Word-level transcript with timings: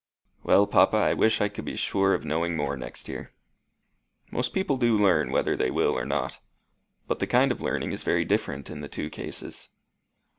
"Well, 0.41 0.65
papa, 0.65 0.97
I 0.97 1.13
wish 1.13 1.41
I 1.41 1.47
could 1.47 1.63
be 1.65 1.75
sure 1.75 2.15
of 2.15 2.25
knowing 2.25 2.55
more 2.57 2.75
next 2.75 3.07
year." 3.07 3.33
"Most 4.31 4.51
people 4.51 4.77
do 4.77 4.97
learn, 4.97 5.29
whether 5.29 5.55
they 5.55 5.69
will 5.69 5.95
or 5.95 6.07
not. 6.07 6.39
But 7.07 7.19
the 7.19 7.27
kind 7.27 7.51
of 7.51 7.61
learning 7.61 7.91
is 7.91 8.01
very 8.03 8.25
different 8.25 8.71
in 8.71 8.81
the 8.81 8.89
two 8.89 9.11
cases." 9.11 9.69